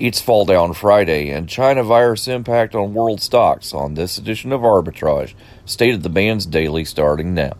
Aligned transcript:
It's 0.00 0.20
Fall 0.20 0.44
Down 0.44 0.74
Friday 0.74 1.28
and 1.30 1.48
China 1.48 1.82
virus 1.82 2.28
impact 2.28 2.76
on 2.76 2.94
world 2.94 3.20
stocks 3.20 3.74
on 3.74 3.94
this 3.94 4.16
edition 4.16 4.52
of 4.52 4.60
Arbitrage, 4.60 5.34
State 5.64 5.92
of 5.92 6.04
the 6.04 6.08
Bands 6.08 6.46
Daily 6.46 6.84
starting 6.84 7.34
now. 7.34 7.54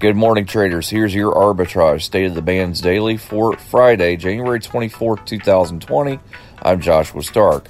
Good 0.00 0.16
morning, 0.16 0.46
traders. 0.46 0.90
Here's 0.90 1.14
your 1.14 1.32
arbitrage 1.34 2.02
state 2.02 2.24
of 2.24 2.34
the 2.34 2.42
bands 2.42 2.80
daily 2.80 3.16
for 3.16 3.56
Friday, 3.58 4.16
January 4.16 4.58
24th, 4.58 5.24
2020. 5.24 6.18
I'm 6.62 6.80
Joshua 6.80 7.22
Stark. 7.22 7.68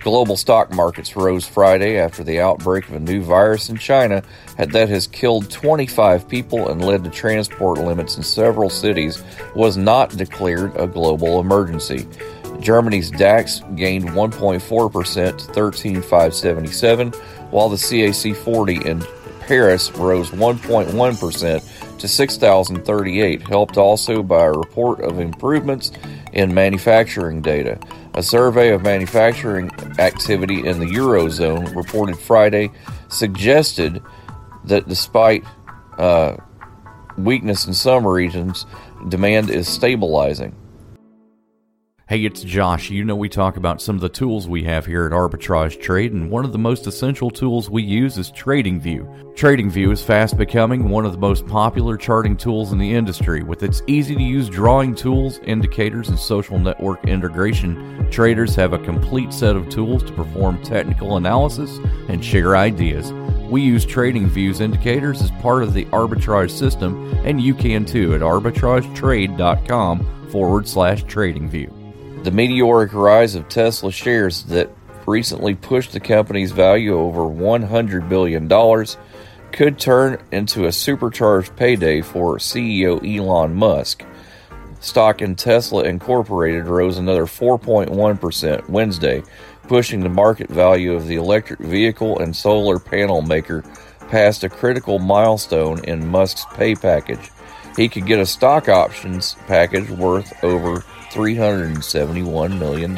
Global 0.00 0.36
stock 0.36 0.72
markets 0.72 1.14
rose 1.14 1.46
Friday 1.46 1.98
after 1.98 2.24
the 2.24 2.40
outbreak 2.40 2.88
of 2.88 2.94
a 2.94 3.00
new 3.00 3.20
virus 3.20 3.68
in 3.68 3.76
China 3.76 4.22
that 4.56 4.88
has 4.88 5.06
killed 5.06 5.50
25 5.50 6.26
people 6.26 6.70
and 6.70 6.82
led 6.82 7.04
to 7.04 7.10
transport 7.10 7.78
limits 7.78 8.16
in 8.16 8.22
several 8.22 8.70
cities 8.70 9.22
was 9.54 9.76
not 9.76 10.16
declared 10.16 10.74
a 10.76 10.86
global 10.86 11.38
emergency. 11.38 12.08
Germany's 12.60 13.10
DAX 13.10 13.60
gained 13.74 14.08
1.4% 14.08 15.38
to 15.38 15.44
13,577, 15.52 17.12
while 17.50 17.68
the 17.68 17.76
CAC 17.76 18.34
40 18.34 18.86
in 18.86 19.04
Paris 19.40 19.90
rose 19.92 20.30
1.1% 20.30 21.98
to 21.98 22.08
6,038, 22.08 23.42
helped 23.42 23.76
also 23.76 24.22
by 24.22 24.44
a 24.44 24.52
report 24.52 25.00
of 25.00 25.20
improvements 25.20 25.92
in 26.32 26.54
manufacturing 26.54 27.42
data. 27.42 27.78
A 28.14 28.22
survey 28.22 28.70
of 28.70 28.82
manufacturing 28.82 29.70
activity 29.98 30.66
in 30.66 30.78
the 30.78 30.86
Eurozone 30.86 31.74
reported 31.74 32.18
Friday 32.18 32.70
suggested 33.08 34.02
that 34.64 34.88
despite 34.88 35.44
uh, 35.98 36.36
weakness 37.16 37.66
in 37.66 37.74
some 37.74 38.06
regions, 38.06 38.66
demand 39.08 39.50
is 39.50 39.68
stabilizing. 39.68 40.54
Hey, 42.10 42.24
it's 42.24 42.42
Josh. 42.42 42.90
You 42.90 43.04
know, 43.04 43.14
we 43.14 43.28
talk 43.28 43.56
about 43.56 43.80
some 43.80 43.94
of 43.94 44.00
the 44.00 44.08
tools 44.08 44.48
we 44.48 44.64
have 44.64 44.84
here 44.84 45.06
at 45.06 45.12
Arbitrage 45.12 45.80
Trade, 45.80 46.12
and 46.12 46.28
one 46.28 46.44
of 46.44 46.50
the 46.50 46.58
most 46.58 46.88
essential 46.88 47.30
tools 47.30 47.70
we 47.70 47.84
use 47.84 48.18
is 48.18 48.32
TradingView. 48.32 49.36
TradingView 49.36 49.92
is 49.92 50.02
fast 50.02 50.36
becoming 50.36 50.88
one 50.88 51.06
of 51.06 51.12
the 51.12 51.18
most 51.18 51.46
popular 51.46 51.96
charting 51.96 52.36
tools 52.36 52.72
in 52.72 52.78
the 52.78 52.92
industry. 52.92 53.44
With 53.44 53.62
its 53.62 53.80
easy 53.86 54.16
to 54.16 54.22
use 54.24 54.48
drawing 54.48 54.96
tools, 54.96 55.38
indicators, 55.44 56.08
and 56.08 56.18
social 56.18 56.58
network 56.58 57.06
integration, 57.06 58.10
traders 58.10 58.56
have 58.56 58.72
a 58.72 58.78
complete 58.80 59.32
set 59.32 59.54
of 59.54 59.68
tools 59.68 60.02
to 60.02 60.12
perform 60.14 60.60
technical 60.64 61.16
analysis 61.16 61.78
and 62.08 62.24
share 62.24 62.56
ideas. 62.56 63.12
We 63.48 63.62
use 63.62 63.86
TradingView's 63.86 64.60
indicators 64.60 65.22
as 65.22 65.30
part 65.42 65.62
of 65.62 65.74
the 65.74 65.84
arbitrage 65.84 66.50
system, 66.50 67.14
and 67.24 67.40
you 67.40 67.54
can 67.54 67.84
too 67.84 68.16
at 68.16 68.20
arbitragetrade.com 68.20 70.28
forward 70.28 70.66
slash 70.66 71.04
TradingView. 71.04 71.79
The 72.22 72.30
meteoric 72.30 72.92
rise 72.92 73.34
of 73.34 73.48
Tesla 73.48 73.90
shares 73.90 74.42
that 74.44 74.68
recently 75.06 75.54
pushed 75.54 75.92
the 75.92 76.00
company's 76.00 76.52
value 76.52 76.94
over 76.94 77.20
$100 77.20 78.10
billion 78.10 78.46
could 79.52 79.78
turn 79.78 80.22
into 80.30 80.66
a 80.66 80.72
supercharged 80.72 81.56
payday 81.56 82.02
for 82.02 82.36
CEO 82.36 83.00
Elon 83.02 83.54
Musk. 83.54 84.04
Stock 84.80 85.22
in 85.22 85.34
Tesla 85.34 85.84
Incorporated 85.84 86.66
rose 86.66 86.98
another 86.98 87.24
4.1% 87.24 88.68
Wednesday, 88.68 89.22
pushing 89.62 90.00
the 90.00 90.10
market 90.10 90.50
value 90.50 90.92
of 90.92 91.06
the 91.06 91.16
electric 91.16 91.60
vehicle 91.60 92.18
and 92.18 92.36
solar 92.36 92.78
panel 92.78 93.22
maker 93.22 93.64
past 94.10 94.44
a 94.44 94.50
critical 94.50 94.98
milestone 94.98 95.82
in 95.84 96.06
Musk's 96.06 96.44
pay 96.54 96.74
package. 96.74 97.30
He 97.80 97.88
could 97.88 98.04
get 98.04 98.18
a 98.18 98.26
stock 98.26 98.68
options 98.68 99.36
package 99.46 99.88
worth 99.88 100.44
over 100.44 100.80
$371 101.12 102.58
million. 102.58 102.94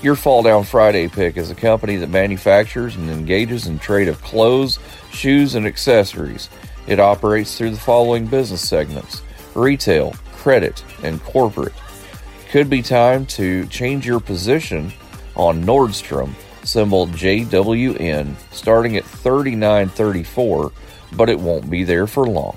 Your 0.00 0.14
Fall 0.14 0.44
Down 0.44 0.62
Friday 0.62 1.08
pick 1.08 1.36
is 1.36 1.50
a 1.50 1.56
company 1.56 1.96
that 1.96 2.10
manufactures 2.10 2.94
and 2.94 3.10
engages 3.10 3.66
in 3.66 3.80
trade 3.80 4.06
of 4.06 4.22
clothes, 4.22 4.78
shoes, 5.10 5.56
and 5.56 5.66
accessories. 5.66 6.48
It 6.86 7.00
operates 7.00 7.58
through 7.58 7.72
the 7.72 7.76
following 7.76 8.24
business 8.24 8.68
segments 8.68 9.22
retail, 9.56 10.14
credit, 10.34 10.84
and 11.02 11.20
corporate. 11.24 11.74
Could 12.50 12.70
be 12.70 12.82
time 12.82 13.26
to 13.26 13.66
change 13.66 14.06
your 14.06 14.20
position 14.20 14.92
on 15.34 15.64
Nordstrom, 15.64 16.34
symbol 16.62 17.08
JWN, 17.08 18.36
starting 18.52 18.96
at 18.96 19.02
39.34, 19.02 20.70
but 21.16 21.28
it 21.28 21.40
won't 21.40 21.68
be 21.68 21.82
there 21.82 22.06
for 22.06 22.24
long. 22.24 22.56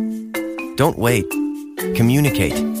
Don't 0.81 0.97
wait. 0.97 1.29
Communicate. 1.95 2.80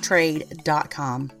trade.com. 0.01 1.40